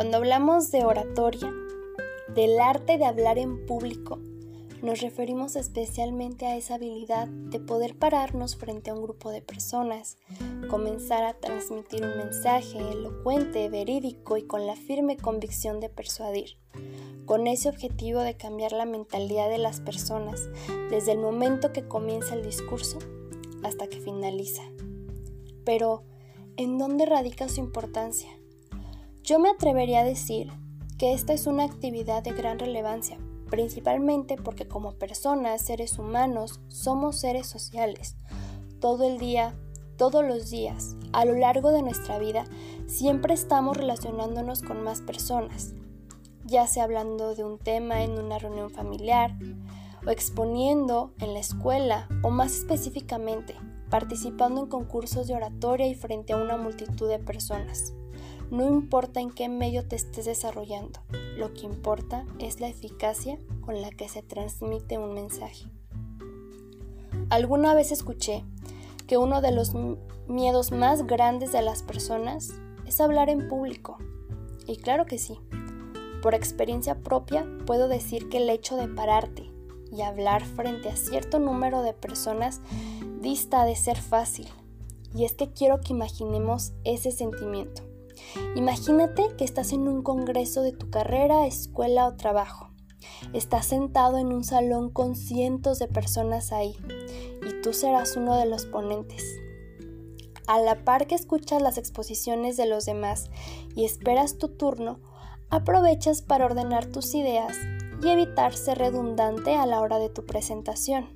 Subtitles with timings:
[0.00, 1.52] Cuando hablamos de oratoria,
[2.34, 4.18] del arte de hablar en público,
[4.80, 10.16] nos referimos especialmente a esa habilidad de poder pararnos frente a un grupo de personas,
[10.70, 16.56] comenzar a transmitir un mensaje elocuente, verídico y con la firme convicción de persuadir,
[17.26, 20.48] con ese objetivo de cambiar la mentalidad de las personas
[20.88, 23.00] desde el momento que comienza el discurso
[23.62, 24.62] hasta que finaliza.
[25.66, 26.04] Pero,
[26.56, 28.39] ¿en dónde radica su importancia?
[29.22, 30.50] Yo me atrevería a decir
[30.98, 33.18] que esta es una actividad de gran relevancia,
[33.50, 38.16] principalmente porque como personas, seres humanos, somos seres sociales.
[38.80, 39.54] Todo el día,
[39.96, 42.44] todos los días, a lo largo de nuestra vida,
[42.86, 45.74] siempre estamos relacionándonos con más personas,
[46.44, 49.36] ya sea hablando de un tema en una reunión familiar,
[50.06, 53.54] o exponiendo en la escuela, o más específicamente,
[53.90, 57.92] participando en concursos de oratoria y frente a una multitud de personas.
[58.50, 60.98] No importa en qué medio te estés desarrollando,
[61.36, 65.66] lo que importa es la eficacia con la que se transmite un mensaje.
[67.28, 68.42] Alguna vez escuché
[69.06, 69.72] que uno de los
[70.26, 72.52] miedos más grandes de las personas
[72.86, 73.98] es hablar en público.
[74.66, 75.38] Y claro que sí.
[76.20, 79.48] Por experiencia propia puedo decir que el hecho de pararte
[79.92, 82.60] y hablar frente a cierto número de personas
[83.20, 84.48] dista de ser fácil.
[85.14, 87.89] Y es que quiero que imaginemos ese sentimiento.
[88.54, 92.70] Imagínate que estás en un congreso de tu carrera, escuela o trabajo.
[93.32, 96.76] Estás sentado en un salón con cientos de personas ahí
[97.46, 99.24] y tú serás uno de los ponentes.
[100.46, 103.30] A la par que escuchas las exposiciones de los demás
[103.74, 105.00] y esperas tu turno,
[105.48, 107.56] aprovechas para ordenar tus ideas
[108.02, 111.08] y evitar ser redundante a la hora de tu presentación.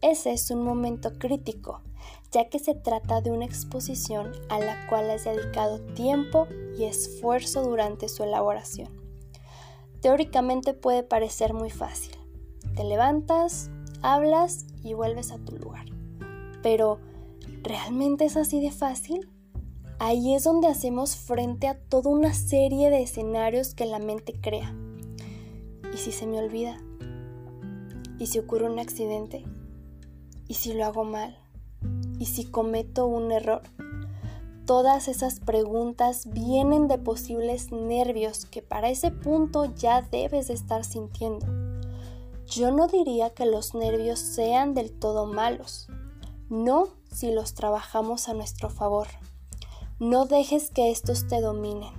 [0.00, 1.82] Ese es un momento crítico
[2.32, 6.48] ya que se trata de una exposición a la cual has dedicado tiempo
[6.78, 8.88] y esfuerzo durante su elaboración.
[10.00, 12.16] Teóricamente puede parecer muy fácil.
[12.74, 15.86] Te levantas, hablas y vuelves a tu lugar.
[16.62, 16.98] Pero,
[17.62, 19.28] ¿realmente es así de fácil?
[19.98, 24.74] Ahí es donde hacemos frente a toda una serie de escenarios que la mente crea.
[25.92, 26.80] ¿Y si se me olvida?
[28.18, 29.44] ¿Y si ocurre un accidente?
[30.48, 31.41] ¿Y si lo hago mal?
[32.22, 33.62] Y si cometo un error.
[34.64, 40.84] Todas esas preguntas vienen de posibles nervios que para ese punto ya debes de estar
[40.84, 41.44] sintiendo.
[42.46, 45.88] Yo no diría que los nervios sean del todo malos,
[46.48, 49.08] no si los trabajamos a nuestro favor.
[49.98, 51.92] No dejes que estos te dominen,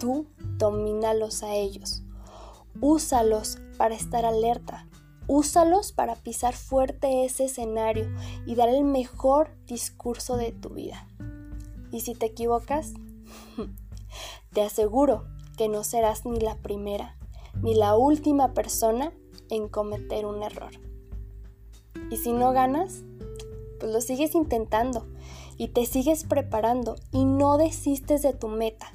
[0.00, 0.24] tú
[0.56, 2.04] domínalos a ellos.
[2.80, 4.86] Úsalos para estar alerta,
[5.26, 8.10] Úsalos para pisar fuerte ese escenario
[8.46, 11.08] y dar el mejor discurso de tu vida.
[11.90, 12.94] Y si te equivocas,
[14.52, 17.16] te aseguro que no serás ni la primera
[17.60, 19.12] ni la última persona
[19.50, 20.72] en cometer un error.
[22.10, 23.02] Y si no ganas,
[23.78, 25.06] pues lo sigues intentando
[25.56, 28.92] y te sigues preparando y no desistes de tu meta.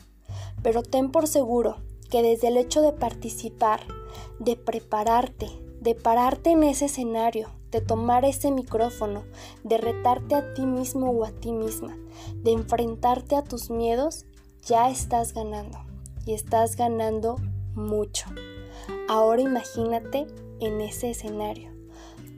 [0.64, 1.78] Pero ten por seguro
[2.10, 3.82] que desde el hecho de participar,
[4.40, 5.48] de prepararte,
[5.82, 9.24] de pararte en ese escenario, de tomar ese micrófono,
[9.64, 11.98] de retarte a ti mismo o a ti misma,
[12.36, 14.26] de enfrentarte a tus miedos,
[14.66, 15.80] ya estás ganando
[16.26, 17.38] y estás ganando
[17.74, 18.30] mucho.
[19.08, 20.28] Ahora imagínate
[20.60, 21.72] en ese escenario.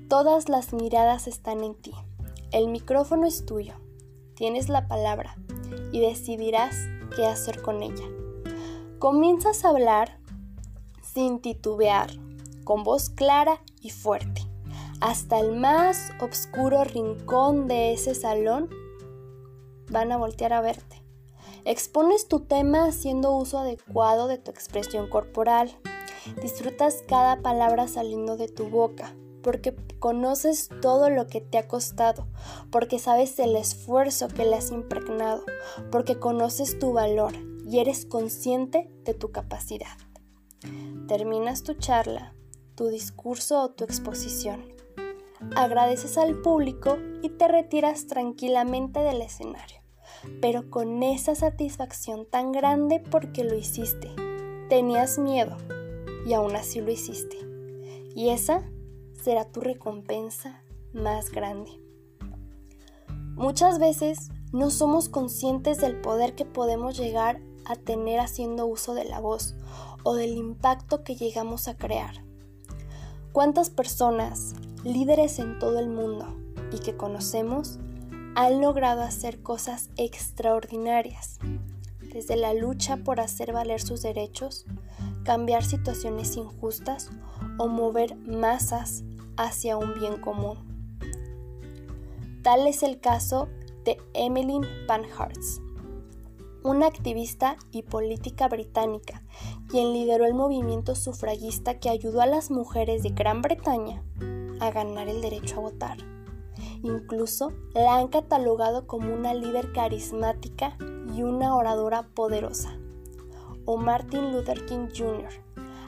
[0.08, 1.94] Todas las miradas están en ti.
[2.52, 3.76] El micrófono es tuyo.
[4.36, 5.36] Tienes la palabra
[5.92, 6.76] y decidirás
[7.16, 8.06] qué hacer con ella.
[9.00, 10.20] Comienzas a hablar
[11.02, 12.12] sin titubear,
[12.70, 14.44] con voz clara y fuerte.
[15.02, 18.70] Hasta el más oscuro rincón de ese salón
[19.90, 21.04] van a voltear a verte.
[21.66, 25.76] Expones tu tema haciendo uso adecuado de tu expresión corporal.
[26.44, 32.28] Disfrutas cada palabra saliendo de tu boca, porque conoces todo lo que te ha costado,
[32.70, 35.42] porque sabes el esfuerzo que le has impregnado,
[35.92, 37.34] porque conoces tu valor
[37.66, 39.98] y eres consciente de tu capacidad.
[41.08, 42.36] Terminas tu charla
[42.80, 44.64] tu discurso o tu exposición.
[45.58, 49.82] Agradeces al público y te retiras tranquilamente del escenario,
[50.40, 54.10] pero con esa satisfacción tan grande porque lo hiciste.
[54.70, 55.58] Tenías miedo
[56.26, 57.36] y aún así lo hiciste.
[58.16, 58.64] Y esa
[59.22, 61.72] será tu recompensa más grande.
[63.36, 69.04] Muchas veces no somos conscientes del poder que podemos llegar a tener haciendo uso de
[69.04, 69.58] la voz
[70.04, 72.29] o del impacto que llegamos a crear.
[73.32, 74.54] ¿Cuántas personas,
[74.84, 76.28] líderes en todo el mundo
[76.72, 77.80] y que conocemos,
[78.36, 81.40] han logrado hacer cosas extraordinarias?
[82.14, 84.66] desde la lucha por hacer valer sus derechos,
[85.24, 87.10] cambiar situaciones injustas
[87.58, 89.04] o mover masas
[89.38, 90.58] hacia un bien común.
[92.44, 93.48] Tal es el caso
[93.86, 95.62] de Emmeline Pankhurst,
[96.64, 99.24] una activista y política británica,
[99.70, 104.04] quien lideró el movimiento sufragista que ayudó a las mujeres de Gran Bretaña
[104.60, 105.98] a ganar el derecho a votar.
[106.84, 110.78] Incluso la han catalogado como una líder carismática
[111.16, 112.78] y una oradora poderosa.
[113.66, 115.30] O Martin Luther King Jr.,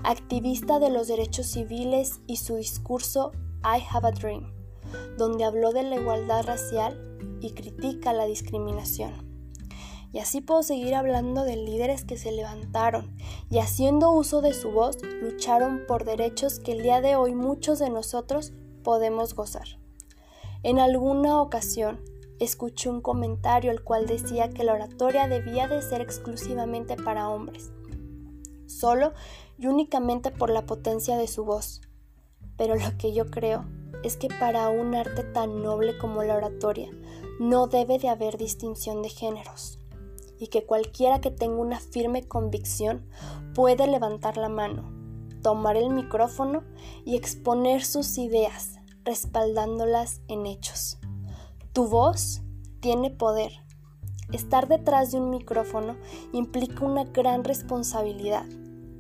[0.03, 3.31] activista de los derechos civiles y su discurso
[3.63, 4.51] I Have a Dream,
[5.17, 6.99] donde habló de la igualdad racial
[7.41, 9.30] y critica la discriminación.
[10.13, 13.15] Y así puedo seguir hablando de líderes que se levantaron
[13.49, 17.79] y haciendo uso de su voz lucharon por derechos que el día de hoy muchos
[17.79, 18.51] de nosotros
[18.83, 19.79] podemos gozar.
[20.63, 22.01] En alguna ocasión
[22.39, 27.71] escuché un comentario el cual decía que la oratoria debía de ser exclusivamente para hombres,
[28.67, 29.13] solo
[29.57, 31.81] y únicamente por la potencia de su voz.
[32.57, 33.63] Pero lo que yo creo
[34.03, 36.89] es que para un arte tan noble como la oratoria
[37.39, 39.80] no debe de haber distinción de géneros
[40.41, 43.05] y que cualquiera que tenga una firme convicción
[43.53, 44.91] puede levantar la mano,
[45.43, 46.63] tomar el micrófono
[47.05, 50.97] y exponer sus ideas, respaldándolas en hechos.
[51.73, 52.41] Tu voz
[52.79, 53.51] tiene poder.
[54.33, 55.95] Estar detrás de un micrófono
[56.33, 58.45] implica una gran responsabilidad.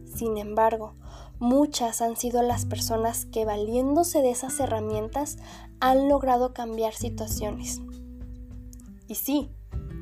[0.05, 0.93] Sin embargo,
[1.39, 5.39] muchas han sido las personas que valiéndose de esas herramientas
[5.79, 7.81] han logrado cambiar situaciones.
[9.07, 9.49] Y sí,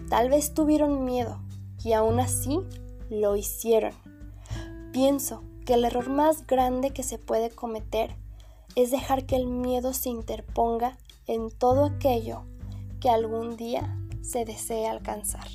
[0.09, 1.39] Tal vez tuvieron miedo
[1.83, 2.59] y aún así
[3.09, 3.93] lo hicieron.
[4.91, 8.15] Pienso que el error más grande que se puede cometer
[8.75, 10.97] es dejar que el miedo se interponga
[11.27, 12.43] en todo aquello
[12.99, 15.47] que algún día se desee alcanzar.